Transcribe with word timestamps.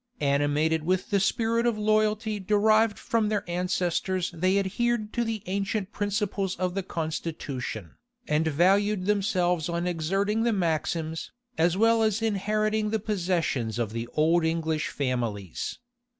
Animated 0.19 0.83
with 0.83 1.11
the 1.11 1.19
spirit 1.19 1.67
of 1.67 1.77
loyalty 1.77 2.39
derived 2.39 2.97
from 2.97 3.29
their 3.29 3.47
ancestors 3.47 4.31
they 4.33 4.57
adhered 4.57 5.13
to 5.13 5.23
the 5.23 5.43
ancient 5.45 5.91
principles 5.91 6.55
of 6.55 6.73
the 6.73 6.81
constitution, 6.81 7.93
and 8.27 8.47
valued 8.47 9.05
themselves 9.05 9.69
on 9.69 9.85
exerting 9.85 10.41
the 10.41 10.53
maxims, 10.53 11.31
as 11.55 11.77
well 11.77 12.01
as 12.01 12.19
inheriting 12.19 12.89
the 12.89 12.97
possessions 12.97 13.77
of 13.77 13.93
the 13.93 14.07
old 14.15 14.43
English 14.43 14.87
families. 14.87 15.77